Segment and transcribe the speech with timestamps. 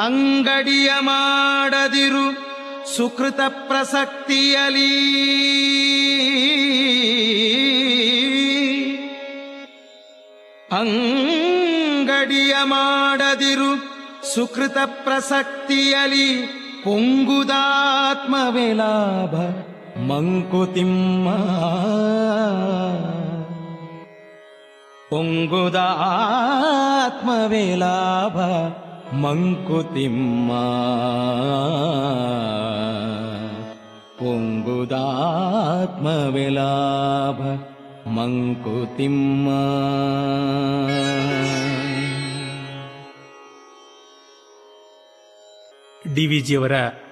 [0.06, 2.54] ಅಂಗಡಿಯ ಮಾಡದಿರು
[2.98, 5.14] ಸುಕೃತ ಪ್ರಸಕ್ತಿಯಲಿ.
[10.72, 13.92] ಅಂಗಡಿಯ ಮಾಡದಿರು
[14.36, 16.50] ಸುಕೃತ ಪ್ರಸಕ್ತಿಯಲಿ
[16.84, 19.36] ಪೊಂಗುದಾತ್ಮವೇ ಲಾಭ
[20.00, 21.30] ಮಂಕುತಿಮ್ಮ.
[25.09, 28.38] ಪೊಂಗುದಾತ್ಮವೇ ಲಾಭ
[29.16, 30.52] ಮಂಕುತಿಮ್ಮ.
[34.20, 37.42] ಪೊಂಗುದಾತ್ಮವೇ ಲಾಭ
[38.09, 39.50] ಮಂಕುತಿಮ್ಮ.
[46.16, 46.72] ಡಿವಿಜಿಯವರ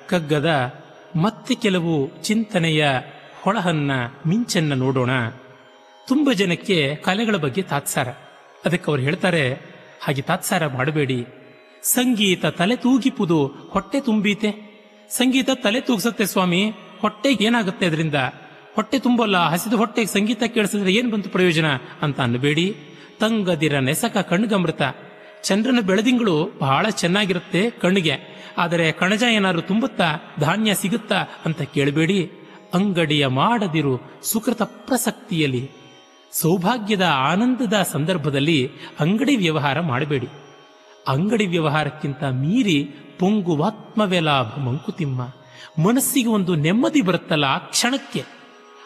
[0.09, 0.81] ಕಗ್ಗದ
[1.21, 2.87] ಮತ್ತೆ ಕೆಲವು ಚಿಂತನೆಯ
[3.41, 3.91] ಹೊಳಹನ್ನ
[4.27, 5.09] ಮಿಂಚನ್ನ ನೋಡೋಣ.
[6.07, 8.09] ತುಂಬ ಜನಕ್ಕೆ ಕಲೆಗಳ ಬಗ್ಗೆ ತಾತ್ಸಾರ.
[8.65, 9.53] ಅದಕ್ಕೆ ಅವ್ರು ಹೇಳ್ತಾರೆ,
[10.01, 11.25] ಹಾಗೆ ತಾತ್ಸಾರ ಮಾಡಬೇಡಿ.
[11.83, 14.71] ಸಂಗೀತ ತಲೆ ತೂಗಿಪುದು ಹೊಟ್ಟೆ ತುಂಬೀತೆ.
[15.09, 18.15] ಸಂಗೀತ ತಲೆ ತೂಗಿಸತ್ತೆ ಸ್ವಾಮಿ, ಹೊಟ್ಟೆಗೆ ಏನಾಗುತ್ತೆ ಅದರಿಂದ?
[18.75, 21.65] ಹೊಟ್ಟೆ ತುಂಬಲ್ಲ, ಹಸಿದು ಹೊಟ್ಟೆಗೆ ಸಂಗೀತ ಕೇಳಿಸಿದ್ರೆ ಏನು ಬಂತು ಪ್ರಯೋಜನ?
[22.01, 22.75] ಅಂತ ಅನ್ನಬೇಡಿ.
[23.19, 24.81] ತಂಗದಿರ ನೆಸಕ ಕಣ್ಗಮೃತ.
[25.43, 28.15] ಚಂದ್ರನ ಬೆಳದಿಂಗಳು ಬಹಳ ಚೆನ್ನಾಗಿರುತ್ತೆ ಕಣ್ಣಿಗೆ
[28.57, 30.07] ಆದರೆ ಕಣಜ ಏನಾದ್ರು ತುಂಬುತ್ತಾ,
[30.39, 32.19] ಧಾನ್ಯ ಸಿಗುತ್ತಾ ಅಂತ ಕೇಳಬೇಡಿ.
[32.73, 33.93] ಅಂಗಡಿಯ ಮಾಡದಿರು
[34.23, 35.63] ಸುಕೃತ ಪ್ರಸಕ್ತಿಯಲ್ಲಿ.
[36.31, 38.59] ಸೌಭಾಗ್ಯದ ಆನಂದದ ಸಂದರ್ಭದಲ್ಲಿ
[38.99, 40.29] ಅಂಗಡಿ ವ್ಯವಹಾರ ಮಾಡಬೇಡಿ.
[41.07, 42.77] ಅಂಗಡಿ ವ್ಯವಹಾರಕ್ಕಿಂತ ಮೀರಿ
[43.19, 45.21] ಪೊಂಗುವಾತ್ಮವೇ ಲಾಭ ಮಂಕುತಿಮ್ಮ.
[45.85, 48.21] ಮನಸ್ಸಿಗೆ ಒಂದು ನೆಮ್ಮದಿ ಬರುತ್ತಲ್ಲ ಆ ಕ್ಷಣಕ್ಕೆ.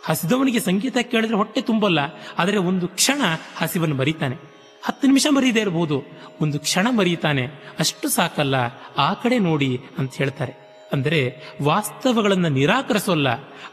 [0.06, 2.00] ಹಸಿದವನಿಗೆ ಸಂಗೀತ ಕೇಳಿದ್ರೆ ಹೊಟ್ಟೆ ತುಂಬಲ್ಲ,
[2.40, 3.22] ಆದರೆ ಒಂದು ಕ್ಷಣ
[3.58, 4.38] ಹಸಿವನ್ನು ಮರಿತಾನೆ.
[4.86, 6.04] ಹತ್ತು ನಿಮಿಷ ಮರೀದೇ ಇರಬಹುದು
[6.42, 7.48] ಒಂದು ಕ್ಷಣ ಮರೀತಾನೆ.
[7.80, 8.56] ಅಷ್ಟು ಸಾಕಲ್ಲ.
[8.98, 10.54] ಆ ಕಡೆ ನೋಡಿ ಅಂತ ಹೇಳ್ತಾರೆ.
[10.94, 13.28] ಅಂದರೆ ವಾಸ್ತವಗಳನ್ನು ನಿರಾಕರಿಸೋಲ್ಲ.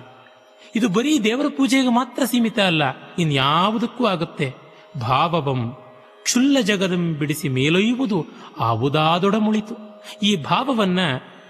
[0.75, 2.84] ಇದು ಬರೀ ದೇವರ ಪೂಜೆಗೆ ಮಾತ್ರ ಸೀಮಿತ ಅಲ್ಲ,
[3.19, 4.54] ಇನ್ಯಾವುದಕ್ಕೂ ಆಗುತ್ತೆ.
[5.01, 5.78] ಭಾವವಂ
[6.24, 8.25] ಕ್ಷುಲ್ಲ ಜಗದಂ ಬಿಡಿಸಿ ಮೇಲೊಯ್ಯುವುದು
[8.60, 10.04] ಆವುದಾದೊಡಮುಳಿತು.
[10.24, 11.00] ಈ ಭಾವವನ್ನ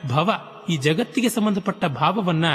[0.09, 2.45] ಭವ ಈ ಜಗತ್ತಿಗೆ ಸಂಬಂಧಪಟ್ಟ ಭಾವವನ್ನ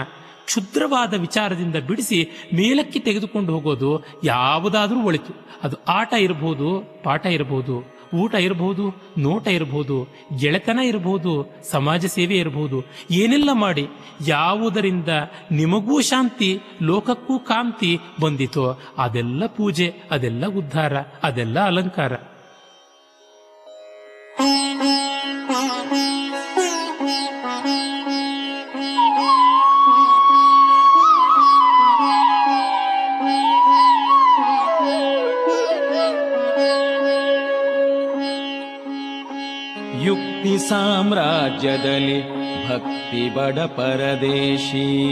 [0.45, 5.37] ಕ್ಷುದ್ರವಾದ ವಿಚಾರದಿಂದ ಬಿಡಿಸಿ ಮೇಲಕ್ಕೆ ತೆಗೆದುಕೊಂಡು ಹೋಗೋದು ಯಾವುದಾದ್ರೂ ಒಳಿತು.
[5.63, 10.09] ಅದು ಆಟ ಇರಬಹುದು, ಪಾಠ ಇರಬಹುದು, ಊಟ ಇರಬಹುದು, ನೋಟ ಇರಬಹುದು,
[10.41, 12.85] ಗೆಳೆತನ ಇರಬಹುದು, ಸಮಾಜ ಸೇವೆ ಇರಬಹುದು.
[13.11, 13.89] ಏನೆಲ್ಲ ಮಾಡಿ
[14.27, 15.09] ಯಾವುದರಿಂದ
[15.53, 22.13] ನಿಮಗೂ ಶಾಂತಿ, ಲೋಕಕ್ಕೂ ಕಾಂತಿ ಬಂದಿತೋ ಅದೆಲ್ಲ ಪೂಜೆ, ಅದೆಲ್ಲ ಉದ್ಧಾರ, ಅದೆಲ್ಲ ಅಲಂಕಾರ.
[40.59, 42.23] ಸಾಮ್ರಾಜ್ಯದಲ್ಲಿ
[42.69, 45.09] ಭಕ್ತಿ ಬಡ ಪರದೇಶಿ.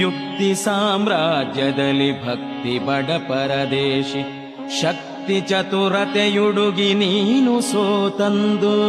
[0.00, 4.40] ಯುಕ್ತಿ ಸಾಮ್ರಾಜ್ಯದಲ್ಲಿ ಭಕ್ತಿ ಬಡ ಪರದೇಶಿ.
[4.80, 8.80] ಶಕ್ತಿ ಚತುರತೆಯುಡುಗಿ ನೀನು ಸೋತಂದು.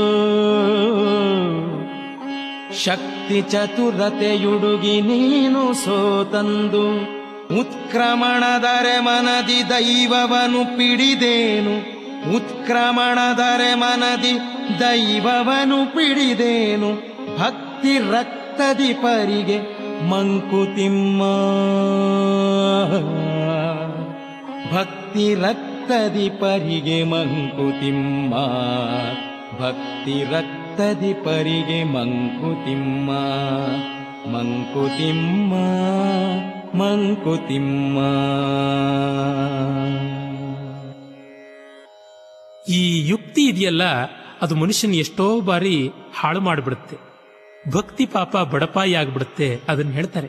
[2.83, 7.21] ಶಕ್ತಿ ಚತುರತೆಯುಡುಗಿ ನೀನು ಸೋತಂದು.
[7.59, 12.00] ಉತ್ಕ್ರಮಣದರೆ ಮನದಿ ದೈವವನು ಪಿಡಿದೇನು.
[12.29, 14.33] ಉತ್ಕ್ರಮಣದರೆ ಮನದಿ
[14.79, 16.89] ದೈವವನು ಪಿಡಿದೇನು
[17.37, 19.57] ಭಕ್ತಿ ರಕ್ತದಿ ಪರಿಗೆ
[20.09, 21.21] ಮಂಕುತಿಮ್ಮ
[24.73, 28.33] ಭಕ್ತಿ ರಕ್ತದಿ ಪರಿಗೆ ಮಂಕುತಿಮ್ಮ
[29.61, 33.09] ಭಕ್ತಿ ರಕ್ತದಿ ಪರಿಗೆ ಮಂಕುತಿಮ್ಮ
[34.33, 35.53] ಮಂಕುತಿಮ್ಮ
[36.75, 37.97] ಮಂಕುತಿಮ್ಮ
[42.71, 43.83] ಈ ಯುಕ್ತಿ ಇದೆಯಲ್ಲ,
[44.41, 46.97] ಅದು ಮನುಷ್ಯನ ಎಷ್ಟೋ ಬಾರಿ ಹಾಳು ಮಾಡಿಬಿಡುತ್ತೆ.
[47.71, 50.27] ಭಕ್ತಿ ಪಾಪ ಬಡಪಾಯಿ ಆಗ್ಬಿಡುತ್ತೆ ಅದನ್ನ ಹೇಳ್ತಾರೆ.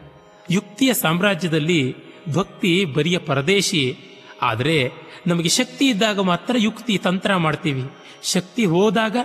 [0.51, 1.95] ಯುಕ್ತಿಯ ಸಾಮ್ರಾಜ್ಯದಲ್ಲಿ
[2.33, 3.97] ಭಕ್ತಿ ಬರಿಯ ಪರದೇಶಿ.
[4.43, 4.93] ಆದರೆ
[5.27, 7.85] ನಮಗೆ ಶಕ್ತಿ ಇದ್ದಾಗ ಮಾತ್ರ ಯುಕ್ತಿ ತಂತ್ರ ಮಾಡ್ತೀವಿ.
[8.23, 9.17] ಶಕ್ತಿ ಹೋದಾಗ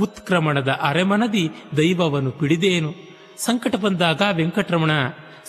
[0.00, 2.94] ಉತ್ಕ್ರಮಣದ ಅರೆಮನದಿ ದೈವವನ್ನು ಪಿಡಿದೇನು.
[3.38, 4.90] ಸಂಕಟ ಬಂದಾಗ ವೆಂಕಟರಮಣ,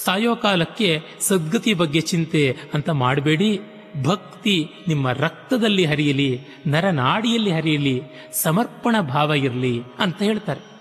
[0.05, 3.59] ಸಾಯೋ ಕಾಲಕ್ಕೆ ಸದ್ಗತಿ ಬಗ್ಗೆ ಚಿಂತೆ ಅಂತ ಮಾಡಬೇಡಿ.
[4.01, 8.01] ಭಕ್ತಿ ನಿಮ್ಮ ರಕ್ತದಲ್ಲಿ ಹರಿಯಲಿ ನರನಾಡಿಯಲ್ಲಿ ಹರಿಯಲಿ
[8.33, 10.73] ಸಮರ್ಪಣ ಭಾವ ಇರಲಿ ಅಂತ ಹೇಳ್ತಾರೆ.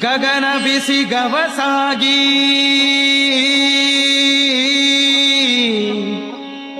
[0.00, 2.36] ಗಗನ ಬಿಸಿ ಗವಸಾಗಿ.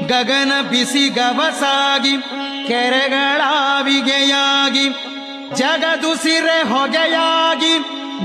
[0.07, 2.17] ಗಗನ ಬಿಸಿ ಗವಸಾಗಿ
[2.69, 4.89] ಕೆರೆಗಳಾವಿಗೆಯಾಗಿ
[5.57, 7.79] ಜಗದುಸಿರೆ ಹೊಗೆಯಾಗಿ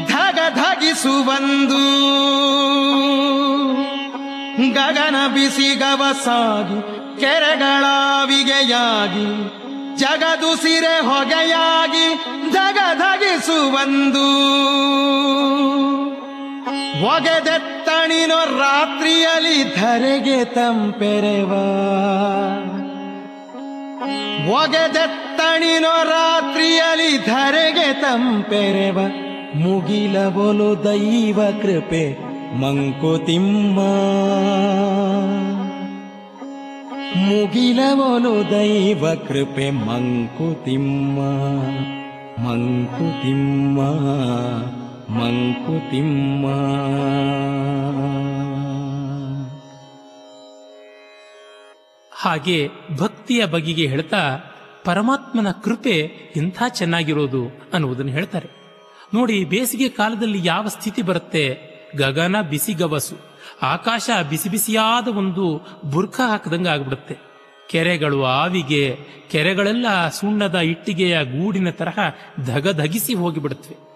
[0.07, 1.83] ಧಗ ಧಗಿಸುವಂದು
[4.73, 7.01] ಗಗನ ಬಿಸಿ ಗವಸಾಗಿ
[10.01, 12.15] ಕೆರೆಗಳಾವಿಗೆಯಾಗಿ ಜಗದುಸಿರೆ ಹೊಗೆಯಾಗಿ
[12.51, 14.25] ಜಗಧಗಿಸುವಂದು
[17.05, 21.51] ಒಗೆದೆತ್ತಣಿನೋ ರಾತ್ರಿಯಲ್ಲಿ ಧರೆಗೆ ತಂಪೆರೆವ.
[24.51, 28.99] ಒಗೆದೆತ್ತಣಿನೋ ರಾತ್ರಿಯಲ್ಲಿ ಧರೆಗೆ ತಂಪೆರೆವ.
[29.55, 33.79] ಮುಗಿಲವೊಲು ದೈವ ಕೃಪೆ ಮಂಕುತಿಮ್ಮ.
[37.31, 41.19] ಮುಗಿಲವೊಲು ದೈವ ಕೃಪೆ ಮಂಕುತಿಮ್ಮ
[42.47, 43.81] ಮಂಕುತಿಮ್ಮ
[45.11, 46.47] ಮಂಕುತಿಮ್ಮ.
[52.21, 54.39] ಹಾಗೆ ಭಕ್ತಿಯ ಬಗೆಗೆ ಹೇಳ್ತಾ
[54.85, 55.97] ಪರಮಾತ್ಮನ ಕೃಪೆ
[56.35, 58.49] ಇಂಥ ಚೆನ್ನಾಗಿರೋದು ಅನ್ನುವುದನ್ನು ಹೇಳ್ತಾರೆ.
[59.13, 61.71] ನೋಡಿ, ಬೇಸಿಗೆ ಕಾಲದಲ್ಲಿ ಯಾವ ಸ್ಥಿತಿ ಬರುತ್ತೆ?
[61.97, 67.30] ಗಗನ ಬಿಸಿಗವಸು ಆಕಾಶ ಬಿಸಿ ಬಿಸಿಯಾದ ಒಂದು ಬುರ್ಖ ಹಾಕದಂಗೆ ಆಗ್ಬಿಡುತ್ತೆ
[67.71, 68.97] ಕೆರೆಗಳು ಆವಿಗೆ,
[69.31, 71.99] ಕೆರೆಗಳೆಲ್ಲ ಸುಣ್ಣದ ಇಟ್ಟಿಗೆಯ ಗೂಡಿನ ತರಹ
[72.45, 73.91] ಧಗಧಗಿಸಿ ಹೋಗಿಬಿಡುತ್ತವೆ.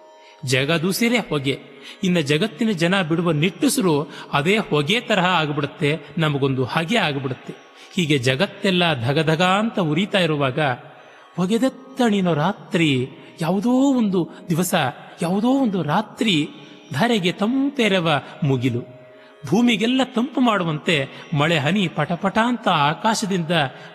[0.48, 1.60] ಜಗದುಸಿರೇ ಹೊಗೆ.
[2.03, 7.53] ಇನ್ನು ಜಗತ್ತಿನ ಜನ ಬಿಡುವ ನಿಟ್ಟುಸಿರು ಅದೇ ಹೊಗೆ ತರಹ ಆಗಿಬಿಡುತ್ತೆ, ನಮಗೊಂದು ಹಗೆ ಆಗಿಬಿಡುತ್ತೆ.
[7.96, 10.60] ಹೀಗೆ ಜಗತ್ತೆಲ್ಲ ಧಗಧಗ ಅಂತ ಉರಿತಾ ಇರುವಾಗ,
[11.36, 13.08] ಹೊಗೆದತ್ತಣಿನ ರಾತ್ರಿ,
[13.41, 14.75] ಯಾವುದೋ ಒಂದು ದಿವಸ,
[15.22, 16.50] ಯಾವುದೋ ಒಂದು ರಾತ್ರಿ,
[16.94, 18.94] ಧರೆಗೆ ತಂಪೆರವ ಮುಗಿಲು.
[19.47, 23.51] ಭೂಮಿಗೆಲ್ಲ ತಂಪು ಮಾಡುವಂತೆ ಮಳೆ ಹನಿ ಪಟಪಟ ಅಂತ ಆಕಾಶದಿಂದ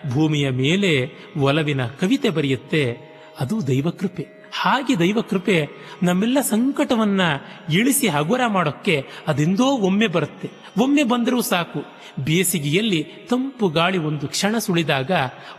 [0.09, 3.11] ಭೂಮಿಯ ಮೇಲೆ ಒಲವಿನ ಕವಿತೆ ಬರೆಯುತ್ತೆ.
[3.39, 4.40] ಅದು ದೈವಕೃಪೆ.
[4.53, 5.69] ಹಾಗೆ ದೈವ ಕೃಪೆ
[6.03, 7.21] ನಮ್ಮೆಲ್ಲ ಸಂಕಟವನ್ನ
[7.69, 10.51] ಇಳಿಸಿ ಹಗುರ ಮಾಡೋಕ್ಕೆ ಅದೆಂದೋ ಒಮ್ಮೆ ಬರುತ್ತೆ.
[10.81, 12.01] ಒಮ್ಮೆ ಬಂದರೂ ಸಾಕು.
[12.25, 15.11] ಬೇಸಿಗೆಯಲ್ಲಿ ತಂಪು ಗಾಳಿ ಒಂದು ಕ್ಷಣ ಸುಳಿದಾಗ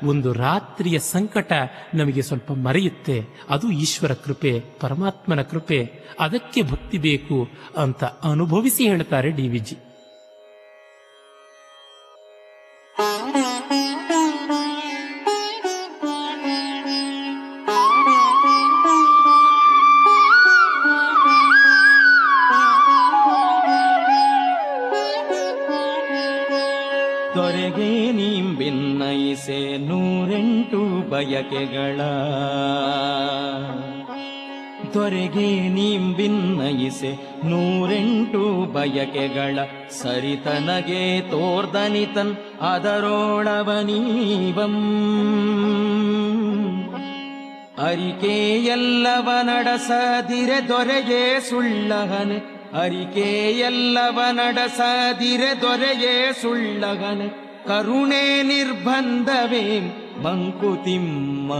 [0.02, 1.52] ಒಂದು ರಾತ್ರಿಯ ಸಂಕಟ
[1.94, 3.26] ನಮಗೆ ಸ್ವಲ್ಪ ಮರೆಯುತ್ತೆ.
[3.50, 5.92] ಅದು ಈಶ್ವರ ಕೃಪೆ, ಪರಮಾತ್ಮನ ಕೃಪೆ.
[6.20, 9.76] ಅದಕ್ಕೆ ಭಕ್ತಿ ಬೇಕು ಅಂತ ಅನುಭವಿಸಿ ಹೇಳ್ತಾರೆ ಡಿ ವಿಜಿ
[31.12, 32.00] ಬಯಕೆಗಳ.
[34.95, 37.12] ದೊರೆಗೆ ನಿಂಬಿನ್ನಯಿಸೆ
[37.45, 39.59] ನೂರೆಂಟು ಬಯಕೆಗಳ.
[39.90, 43.66] ಸರಿತನಗೆ ತೋರ್ದನಿತನ್ ಅದರೋಳವನೀವಂ.
[47.87, 52.62] ಅರಿಕೆಯಲ್ಲವ ನಡಸದಿರೆ ದೊರೆಗೆ ಸುಳ್ಳಹನೆ.
[52.81, 57.28] ಅರಿಕೆಯಲ್ಲವ ನಡಸದಿರೆ ದೊರೆಗೆ ಸುಳ್ಳಗನೆ
[57.69, 61.52] ಕರುಣೆ ನಿರ್ಬಂಧವೇ ಮಂಕುತಿಮ್ಮ.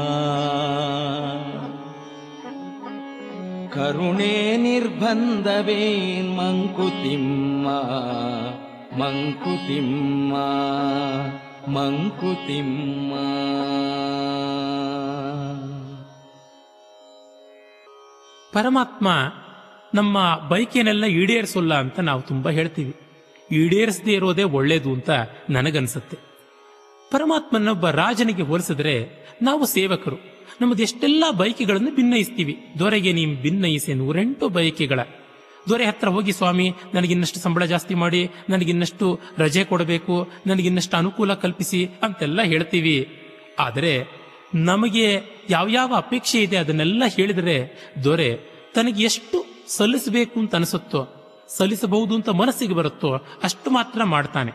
[3.71, 7.68] ಕರುಣೆ ನಿರ್ಬಂಧವೇನ್ ಮಂಕುತಿಮ್ಮ.
[9.02, 10.37] ಮಂಕುತಿಮ್ಮ.
[11.68, 13.12] ಮಂಕುತಿಮ್ಮ.
[18.52, 19.09] ಪರಮಾತ್ಮ
[19.94, 22.97] ನಮ್ಮ ಬೈಕೇನೆಲ್ಲ ಈಡೇರಿಸೋಲ್ಲ ಅಂತ ನಾವು ತುಂಬಾ ಹೇಳ್ತೀವಿ.
[23.52, 25.11] ಈಡೇರಿಸದೇ ಇರೋದೇ ಒಳ್ಳೇದು ಅಂತ
[25.50, 26.31] ನನಗನ್ಸುತ್ತೆ.
[27.12, 28.95] ಪರಮಾತ್ಮನೊಬ್ಬ ರಾಜನಿಗೆ ಹೋಲಿಸಿದ್ರೆ
[29.42, 30.19] ನಾವು ಸೇವಕರು.
[30.61, 32.54] ನಮ್ಮದು ಎಷ್ಟೆಲ್ಲ ಬೈಕೆಗಳನ್ನು ಭಿನ್ನಯಿಸ್ತೀವಿ.
[32.78, 35.00] ದೊರೆಗೆ ನೀವು ಭಿನ್ನಯಿಸಿ ನೂರೆಂಟು ಬೈಕೆಗಳ
[35.69, 40.14] ದೊರೆ ಹತ್ರ ಹೋಗಿ ಸ್ವಾಮಿ, ನನಗಿನ್ನಷ್ಟು ಸಂಬಳ ಜಾಸ್ತಿ ಮಾಡಿ, ನನಗಿನ್ನಷ್ಟು ರಜೆ ಕೊಡಬೇಕು,
[40.47, 42.97] ನನಗಿನ್ನಷ್ಟು ಅನುಕೂಲ ಕಲ್ಪಿಸಿ ಅಂತೆಲ್ಲ ಹೇಳ್ತೀವಿ.
[43.59, 43.92] ಆದರೆ
[44.54, 45.07] ನಮಗೆ
[45.50, 47.57] ಯಾವ್ಯಾವ ಅಪೇಕ್ಷೆ ಇದೆ ಅದನ್ನೆಲ್ಲ ಹೇಳಿದರೆ
[48.04, 48.31] ದೊರೆ
[48.75, 49.38] ತನಗೆ ಎಷ್ಟು
[49.69, 51.02] ಸಲ್ಲಿಸಬೇಕು ಅಂತ ಅನಿಸುತ್ತೋ,
[51.49, 53.11] ಸಲ್ಲಿಸಬಹುದು ಅಂತ ಮನಸ್ಸಿಗೆ ಬರುತ್ತೋ
[53.42, 54.52] ಅಷ್ಟು ಮಾತ್ರ ಮಾಡ್ತಾನೆ.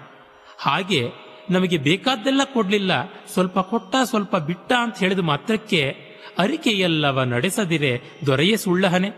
[0.60, 1.02] ಹಾಗೆ
[1.50, 3.06] ನಮಗೆ ಬೇಕಾದ್ದೆಲ್ಲ ಕೊಡಲಿಲ್ಲ.
[3.34, 5.98] ಸ್ವಲ್ಪ ಕೊಟ್ಟ, ಸ್ವಲ್ಪ ಬಿಟ್ಟ ಅಂತ ಹೇಳಿದ ಮಾತ್ರಕ್ಕೆ
[6.38, 9.10] ಅರಿಕೆಯಲ್ಲವ ನಡೆಸದಿರೆ, ದೊರೆಯೇ ಸುಳ್ಳಹನೆ.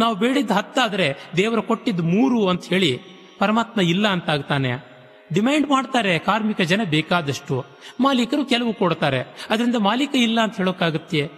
[0.00, 3.00] ನಾವು ಬೇಡಿದ್ದ ಹತ್ತಾದರೆ ದೇವರು ಕೊಟ್ಟಿದ್ದು ಮೂರು ಅಂತ ಹೇಳಿ
[3.38, 4.94] ಪರಮಾತ್ಮ ಇಲ್ಲ ಅಂತಾಗ್ತಾನೆ.
[5.32, 7.64] ಡಿಮ್ಯಾಂಡ್ ಮಾಡ್ತಾರೆ ಕಾರ್ಮಿಕ ಜನ ಬೇಕಾದಷ್ಟು.
[8.00, 9.20] ಮಾಲೀಕರು ಕೆಲವು ಕೊಡ್ತಾರೆ.
[9.50, 11.30] ಅದರಿಂದ ಮಾಲೀಕ ಇಲ್ಲ ಅಂತ ಹೇಳೋಕ್ಕಾಗುತ್ತೆ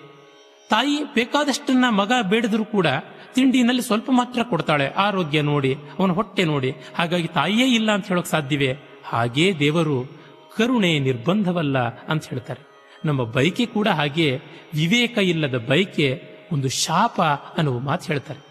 [0.71, 2.87] ತಾಯಿ ಬೇಕಾದಷ್ಟನ್ನ ಮಗ ಬೇಡಿದ್ರು ಕೂಡ
[3.35, 4.89] ತಿಂಡಿನಲ್ಲಿ ಸ್ವಲ್ಪ ಮಾತ್ರ ಕೊಡ್ತಾಳೆ.
[4.89, 6.75] ಆರೋಗ್ಯ ನೋಡಿ, ಅವನ ಹೊಟ್ಟೆ ನೋಡಿ.
[6.95, 8.77] ಹಾಗಾಗಿ ತಾಯಿಯೇ ಇಲ್ಲ ಅಂತ ಹೇಳೋಕೆ ಸಾಧ್ಯವೇ?
[9.05, 10.16] ಹಾಗೇ ದೇವರು.
[10.57, 12.67] ಕರುಣೆ ನಿರ್ಬಂಧವಲ್ಲ ಅಂತ ಹೇಳ್ತಾರೆ.
[13.05, 14.41] ನಮ್ಮ ಬೈಕೆ ಕೂಡ ಹಾಗೆ
[14.75, 16.23] ವಿವೇಕ ಇಲ್ಲದ ಬೈಕೆ
[16.53, 17.21] ಒಂದು ಶಾಪ
[17.57, 18.46] ಅನ್ನುವ ಮಾತು ಹೇಳ್ತಾರೆ.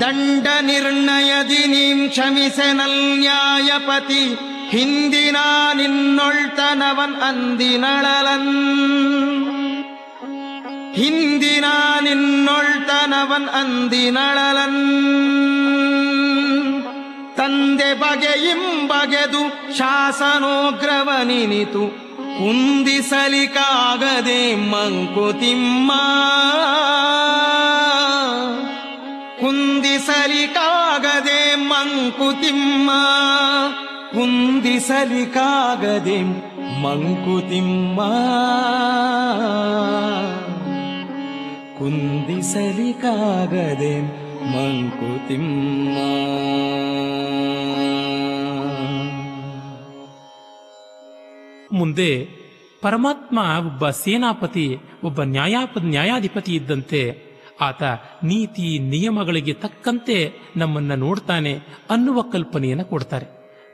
[0.00, 4.36] ದಂಡ ನಿರ್ಣಯದಿ ನೀಂ ಕ್ಷಮಿಸೆನಲ್ ನ್ಯಾಯಪತಿ
[4.70, 5.36] ಹಿಂದಿನ
[5.74, 8.50] ನಿನ್ನೊಳ್ತನವನ್ ಅಂದಿನಳಲನ್
[10.96, 11.64] ಹಿಂದಿನ
[12.00, 14.82] ನಿನ್ನೊಳ್ತನವನ್ ಅಂದಿನಳಲನ್
[17.36, 19.42] ತಂದೆ ಬಗೆಯಿಂ ಬಗೆದು
[19.78, 22.05] ಶಾಸನೋಗ್ರವನಿನಿತು
[22.38, 25.92] ಕುಂದಿಸಲಿಕಾಗದೆ ಮಂಕುತಿಮ್ಮ.
[29.40, 32.90] ಕುಂದಿಸಲಿಕಾಗದೆ ಮಂಕುತಿಮ್ಮ.
[34.12, 36.18] ಕುಂದಿಸಲಿಕಾಗದೆ
[36.82, 38.00] ಮಂಕುತಿಮ್ಮ.
[41.78, 45.96] ಕುಂದಿಸಲಿಕಾಗದೆ ಮಂಕುತಿಮ್ಮ.
[51.72, 52.10] ಮುಂದೆ
[52.82, 54.66] ಪರಮಾತ್ಮ ಒಬ್ಬ ಸೇನಾಪತಿ,
[55.04, 57.00] ಒಬ್ಬ ನ್ಯಾಯಾಪ, ನ್ಯಾಯಾಧಿಪತಿ ಇದ್ದಂತೆ
[57.60, 57.82] ಆತ
[58.22, 60.16] ನೀತಿ ನಿಯಮಗಳಿಗೆ ತಕ್ಕಂತೆ
[60.56, 61.54] ನಮ್ಮನ್ನ ನೋಡ್ತಾನೆ
[61.90, 63.26] ಅನ್ನುವ ಕಲ್ಪನೆಯನ್ನು ಕೊಡ್ತಾರೆ.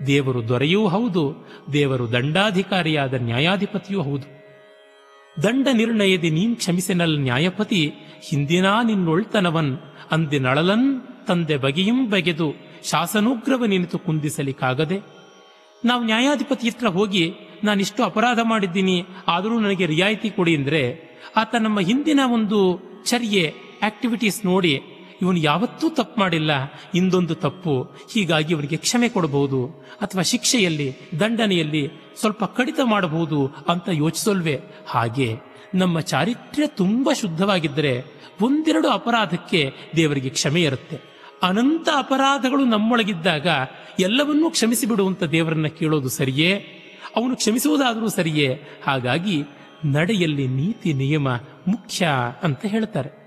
[0.06, 1.24] ದೇವರು ದೊರೆಯೂ ಹೌದು,
[1.72, 4.26] ದೇವರು ದಂಡಾಧಿಕಾರಿಯಾದ ನ್ಯಾಯಾಧಿಪತಿಯೂ ಹೌದು.
[5.42, 7.82] ದಂಡ ನಿರ್ಣಯದಿ ನೀನ್ ಕ್ಷಮಿಸೆನಲ್ ನ್ಯಾಯಪತಿ,
[8.28, 9.72] ಹಿಂದಿನ ನಿನ್ನೊಳ್ತನವನ್
[10.10, 10.88] ಅಂದೆ ನಳಲನ್
[11.26, 12.48] ತಂದೆ ಬಗೆಯಂ ಬಗೆದು
[12.90, 14.98] ಶಾಸನೋಗ್ರವ ನಿನಿತು ಕುಂದಿಸಲಿಕ್ಕಾಗದೆ,
[15.84, 17.24] ನಾವು ನ್ಯಾಯಾಧಿಪತಿ ಹತ್ರ ಹೋಗಿ
[17.64, 22.58] ನಾನಿಷ್ಟು ಅಪರಾಧ ಮಾಡಿದ್ದೀನಿ, ಆದರೂ ನನಗೆ ರಿಯಾಯಿತಿ ಕೊಡಿ ಅಂದರೆ, ಆತ ನಮ್ಮ ಹಿಂದಿನ ಒಂದು
[23.06, 24.82] ಚರ್ಯೆ ಆಕ್ಟಿವಿಟೀಸ್ ನೋಡಿ,
[25.22, 26.50] ಇವನು ಯಾವತ್ತೂ ತಪ್ಪು ಮಾಡಿಲ್ಲ,
[26.94, 29.66] ಇಂದೊಂದು ತಪ್ಪು, ಹೀಗಾಗಿ ಇವನಿಗೆ ಕ್ಷಮೆ ಕೊಡಬಹುದು,
[30.00, 31.90] ಅಥವಾ ಶಿಕ್ಷೆಯಲ್ಲಿ, ದಂಡನೆಯಲ್ಲಿ
[32.20, 34.60] ಸ್ವಲ್ಪ ಕಡಿತ ಮಾಡಬಹುದು ಅಂತ ಯೋಚಿಸಲ್ವೇ.
[34.86, 35.28] ಹಾಗೆ,
[35.74, 40.96] ನಮ್ಮ ಚಾರಿತ್ರ್ಯ ತುಂಬ ಶುದ್ಧವಾಗಿದ್ದರೆ, ಒಂದೆರಡು ಅಪರಾಧಕ್ಕೆ ದೇವರಿಗೆ ಕ್ಷಮೆ ಇರುತ್ತೆ.
[41.42, 43.46] ಅನಂತ ಅಪರಾಧಗಳು ನಮ್ಮೊಳಗಿದ್ದಾಗ,
[44.00, 46.81] ಎಲ್ಲವನ್ನೂ ಕ್ಷಮಿಸಿ ಬಿಡುವಂತ ದೇವರನ್ನ ಕೇಳೋದು ಸರಿಯೇ?
[47.16, 48.62] ಅವನು ಕ್ಷಮಿಸುವುದಾದರೂ ಸರಿಯೇ?
[48.84, 49.42] ಹಾಗಾಗಿ
[49.84, 51.28] ನಡೆಯಲ್ಲಿ ನೀತಿ ನಿಯಮ
[51.68, 52.08] ಮುಖ್ಯ
[52.42, 53.22] ಅಂತ ಹೇಳ್ತಾರೆ.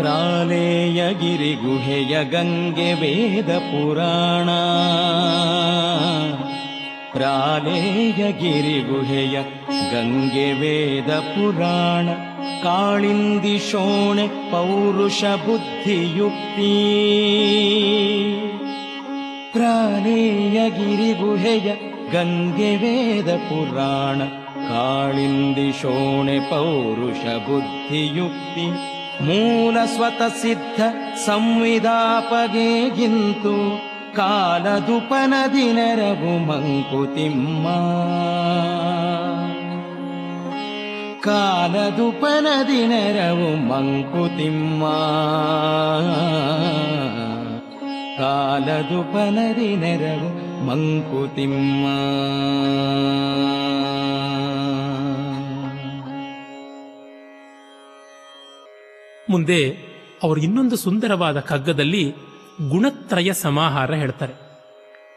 [0.00, 3.50] प्रालेयगिरिगुहेय गङ्गे वेद
[7.14, 9.34] प्रालेयगिरिगुहेय
[9.92, 12.06] गङ्गे वेदपुराण
[12.64, 16.28] काळिन्दिशोणे कालिन्दीशोण
[19.56, 21.68] प्रालेयगिरिगुहेय
[22.14, 24.18] गङ्गे वेदपुराण
[24.70, 28.66] काळिन्दिशोणे पौरुषबुद्धियुक्ति पौरुष बुद्धियुक्ति
[29.20, 30.80] ಮೂಲ ಸ್ವತಃ ಸಿದ್ಧ
[31.26, 37.66] ಸಂವಿಧಾಪಗೆಗಿಂತು ಕಾಲದುಪನದಿ ನೆರವು ಮಂಕುತಿಮ್ಮ.
[41.20, 44.84] ಕಾಲದುಪನದಿ ನೆರವು ಮಂಕುತಿಮ್ಮ.
[48.18, 51.86] ಕಾಲದುಪನದಿ ನೆರವು ಮಂಕುತಿಮ್ಮ.
[59.30, 59.78] ಮುಂದೆ
[60.22, 62.12] ಅವರು ಇನ್ನೊಂದು ಸುಂದರವಾದ ಕಗ್ಗದಲ್ಲಿ
[62.68, 64.32] ಗುಣತ್ರಯ ಸಮಾಹಾರ ಹೇಳ್ತಾರೆ.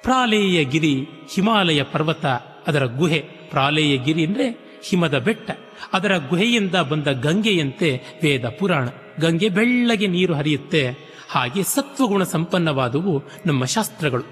[0.04, 2.26] ಪ್ರಾಲೇಯ ಗಿರಿ ಹಿಮಾಲಯ ಪರ್ವತ
[2.68, 3.20] ಅದರ ಗುಹೆ.
[3.50, 5.52] ಪ್ರಾಲೇಯ ಗಿರಿ ಅಂದ್ರೆ ಹಿಮದ ಬೆಟ್ಟ.
[5.94, 8.90] ಅದರ ಗುಹೆಯಿಂದ ಬಂದ ಗಂಗೆಯಂತೆ ವೇದ ಪುರಾಣ.
[9.20, 11.14] ಗಂಗೆ ಬೆಳ್ಳಗೆ ನೀರು ಹರಿಯುತ್ತೆ.
[11.30, 14.24] ಹಾಗೆ ಸತ್ವಗುಣ ಸಂಪನ್ನವಾದವು ನಮ್ಮ ಶಾಸ್ತ್ರಗಳು.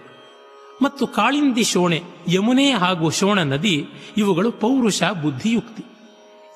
[0.81, 5.83] ಮತ್ತು ಕಾಳಿಂದಿ ಶೋಣೆ, ಯಮುನೆ ಹಾಗೂ ಶೋಣ ನದಿ ಇವುಗಳು ಪೌರುಷ ಬುದ್ಧಿಯುಕ್ತಿ.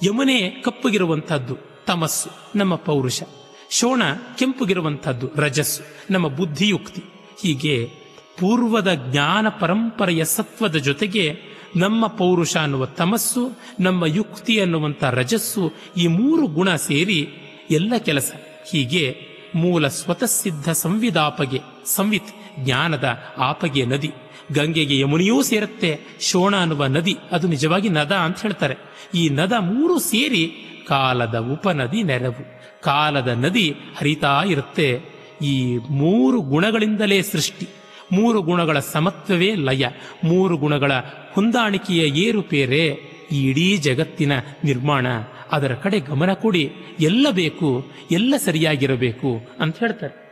[0.07, 1.74] ಯಮುನೆ ಕಪ್ಪಗಿರುವಂತಹದ್ದು.
[1.87, 3.23] ತಮಸ್ಸು, ನಮ್ಮ ಪೌರುಷ.
[3.69, 4.01] ಶೋಣ
[4.37, 7.03] ಕೆಂಪುಗಿರುವಂಥದ್ದು ರಜಸ್ಸು, ನಮ್ಮ ಬುದ್ಧಿಯುಕ್ತಿ.
[7.41, 7.91] ಹೀಗೆ
[8.39, 11.39] ಪೂರ್ವದ ಜ್ಞಾನ ಪರಂಪರೆಯ ಸತ್ವದ ಜೊತೆಗೆ
[11.75, 17.29] ನಮ್ಮ ಪೌರುಷ ಅನ್ನುವ ತಮಸ್ಸು, ನಮ್ಮ ಯುಕ್ತಿ ಅನ್ನುವಂಥ ರಜಸ್ಸು ಈ ಮೂರು ಗುಣ ಸೇರಿ
[17.71, 18.31] ಎಲ್ಲ ಕೆಲಸ.
[18.71, 19.17] ಹೀಗೆ
[19.55, 24.11] ಮೂಲ ಸ್ವತಃಸಿದ್ಧ ಸಂವಿದಾಪಗೆ, ಸಂವಿತ್ ಜ್ಞಾನದ ಆಪಗೆ ನದಿ.
[24.51, 28.75] ಗಂಗೆಗೆ ಯಮುನಿಯೂ ಸೇರುತ್ತೆ, ಶೋಣ ಅನ್ನುವ ನದಿ, ಅದು ನಿಜವಾಗಿ ನದ ಅಂತ ಹೇಳ್ತಾರೆ.
[29.15, 32.59] ಈ ನದ ಮೂರು ಸೇರಿ ಕಾಲದ ಉಪನದಿ ನೆರವು.
[32.81, 35.01] ಕಾಲದ ನದಿ ಹರಿತಾ ಇರುತ್ತೆ.
[35.41, 37.67] ಈ ಮೂರು ಗುಣಗಳಿಂದಲೇ ಸೃಷ್ಟಿ.
[38.11, 39.85] ಮೂರು ಗುಣಗಳ ಸಮತ್ವವೇ ಲಯ.
[40.23, 40.91] ಮೂರು ಗುಣಗಳ
[41.33, 44.31] ಹೊಂದಾಣಿಕೆಯ ಏರುಪೇರೆ ಈ ಇಡೀ ಜಗತ್ತಿನ
[44.63, 45.07] ನಿರ್ಮಾಣ.
[45.51, 46.73] ಅದರ ಕಡೆ ಗಮನ ಕೊಡಿ.
[46.99, 50.25] ಎಲ್ಲ ಬೇಕು, ಎಲ್ಲ ಸರಿಯಾಗಿರಬೇಕು ಅಂತ ಹೇಳ್ತಾರೆ.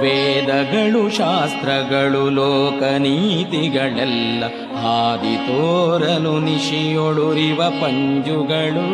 [0.00, 8.90] ವೇದಗಳು, ಶಾಸ್ತ್ರಗಳು, ಲೋಕನೀತಿಗಳೆಲ್ಲ ಹಾದಿ ತೋರಲು ನಿಶಿಯೊಳುರಿವ ಪಂಜುಗಳು.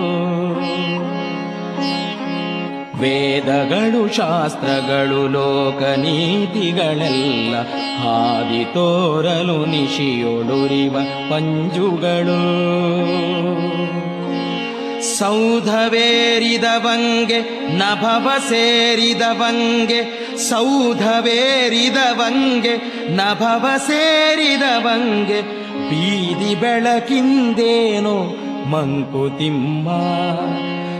[3.00, 7.54] ವೇದಗಳು, ಶಾಸ್ತ್ರಗಳು, ಲೋಕನೀತಿಗಳೆಲ್ಲ
[7.98, 10.96] ಹಾದಿ ತೋರಲು ನಿಶಿಯೊಳುರಿವ
[11.30, 12.40] ಪಂಜುಗಳು.
[15.18, 17.40] ಸೌಧವೇರಿದವಂಗೆ
[17.76, 21.46] ನಭವ ಸೇರಿದವಂಗೆ ಸೌಧವೇರಿದವಂಗೆ
[23.14, 25.42] ನಭವ ಸೇರಿದವಂಗೆ
[25.90, 29.88] ಬೀದಿ ಬೆಳಕಿಂದೇನೋ ಮಂಕುತಿಮ್ಮ.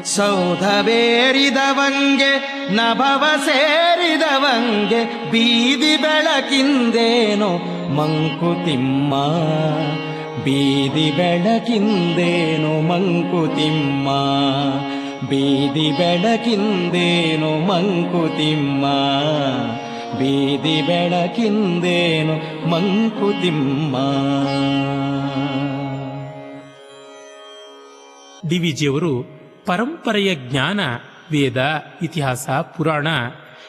[0.03, 0.97] ಸೌಧವೇರಿದವಂಗೆ
[2.75, 7.49] ನಭವ ಸೇರಿದವಂಗೆ ಬೀದಿ ಬೆಳಕಿಂದೇನೋ
[7.89, 9.15] ಮಂಕುತಿಮ್ಮ.
[10.45, 14.09] ಬೀದಿ ಬೆಳಕಿಂದೇನೋ ಮಂಕುತಿಮ್ಮ.
[15.23, 18.85] ಬೀದಿ ಬೆಳಕಿಂದೇನು ಮಂಕುತಿಮ್ಮ?
[20.19, 23.97] ಬೀದಿ ಬೆಳಕಿಂದೇನು ಮಂಕುತಿಮ್ಮ?
[28.49, 29.25] ಡಿ ವಿ ಜಿಯವರು
[29.67, 30.81] ಪರಂಪರೆಯ ಜ್ಞಾನ,
[31.31, 33.07] ವೇದ, ಇತಿಹಾಸ, ಪುರಾಣ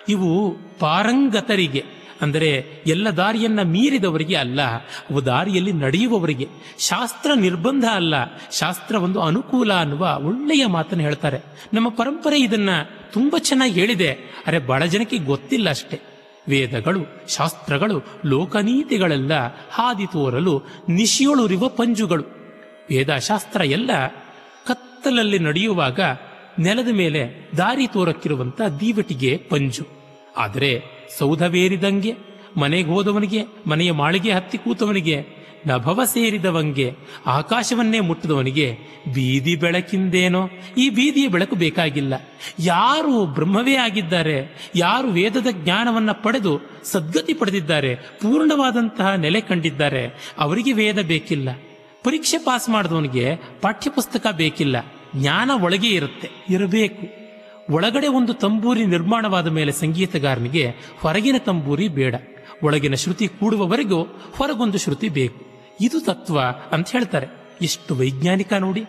[0.10, 1.97] ಇವು ಪಾರಂಗತರಿಗೆ.
[2.21, 2.49] ಅಂದರೆ
[2.88, 4.62] ಎಲ್ಲ ದಾರಿಯನ್ನ ಮೀರಿದವರಿಗೆ ಅಲ್ಲ,
[5.10, 6.47] ಅವು ದಾರಿಯಲ್ಲಿ ನಡೆಯುವವರಿಗೆ.
[6.80, 8.15] ಶಾಸ್ತ್ರ ನಿರ್ಬಂಧ ಅಲ್ಲ,
[8.51, 11.39] ಶಾಸ್ತ್ರ ಒಂದು ಅನುಕೂಲ ಅನ್ನುವ ಒಳ್ಳೆಯ ಮಾತನ್ನು ಹೇಳ್ತಾರೆ.
[11.73, 12.69] ನಮ್ಮ ಪರಂಪರೆ ಇದನ್ನ
[13.13, 14.12] ತುಂಬಾ ಚೆನ್ನಾಗಿ ಹೇಳಿದೆ,
[14.47, 15.99] ಅರೆ ಬಹಳ ಜನಕ್ಕೆ ಗೊತ್ತಿಲ್ಲ ಅಷ್ಟೇ.
[16.47, 19.34] ವೇದಗಳು, ಶಾಸ್ತ್ರಗಳು, ಲೋಕನೀತಿಗಳೆಲ್ಲ
[19.71, 22.23] ಹಾದಿ ತೋರಲು ನಿಶಿಯೊಳುರಿವ ಪಂಜುಗಳು.
[22.89, 23.91] ವೇದಶಾಸ್ತ್ರ ಎಲ್ಲ
[24.67, 25.99] ಕತ್ತಲಲ್ಲಿ ನಡೆಯುವಾಗ
[26.60, 29.88] ನೆಲದ ಮೇಲೆ ದಾರಿ ತೋರಕ್ಕಿರುವಂಥ ದೀವಟಿಗೆ ಪಂಜು.
[30.38, 30.71] ಆದರೆ
[31.20, 32.15] ಸೌಧವೇರಿದಂಗೆ,
[32.58, 36.93] ಮನೆಗೆ ಹೋದವನಿಗೆ, ಮನೆಯ ಮಾಳಿಗೆ ಹತ್ತಿ ಕೂತವನಿಗೆ, ನಭವ ಸೇರಿದವಂಗೆ,
[37.26, 38.78] ಆಕಾಶವನ್ನೇ ಮುಟ್ಟಿದವನಿಗೆ
[39.13, 40.50] ಬೀದಿ ಬೆಳಕಿಂದೇನೋ.
[40.78, 42.13] ಈ ಬೀದಿಯ ಬೆಳಕು ಬೇಕಾಗಿಲ್ಲ.
[42.60, 51.50] ಯಾರು ಬ್ರಹ್ಮವೇ ಆಗಿದ್ದಾರೆ, ಯಾರು ವೇದದ ಜ್ಞಾನವನ್ನ ಪಡೆದು ಸದ್ಗತಿ ಪಡೆದಿದ್ದಾರೆ, ಪೂರ್ಣವಾದಂತಹ ನೆಲೆ ಕಂಡಿದ್ದಾರೆ, ಅವರಿಗೆ ವೇದ ಬೇಕಿಲ್ಲ.
[52.04, 54.93] ಪರೀಕ್ಷೆ ಪಾಸ್ ಮಾಡಿದವನಿಗೆ ಪಠ್ಯಪುಸ್ತಕ ಬೇಕಿಲ್ಲ.
[55.15, 57.16] ಜ್ಞಾನ ಒಳಗೆ ಇರುತ್ತೆ, ಇರಬೇಕು.
[57.71, 62.15] ಒಳಗಡೆ ಒಂದು ತಂಬೂರಿ ನಿರ್ಮಾಣವಾದ ಮೇಲೆ ಸಂಗೀತಗಾರನಿಗೆ ಹೊರಗಿನ ತಂಬೂರಿ ಬೇಡ.
[62.63, 64.03] ಒಳಗಿನ ಶ್ರುತಿ ಕೂಡುವವರೆಗೂ
[64.36, 65.45] ಹೊರಗೊಂದು ಶ್ರುತಿ ಬೇಕು.
[65.82, 67.27] ಇದು ತತ್ವ ಅಂತ ಹೇಳ್ತಾರೆ.
[67.62, 68.84] ಎಷ್ಟು ವೈಜ್ಞಾನಿಕ ನೋಡಿ.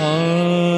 [0.00, 0.77] ಆ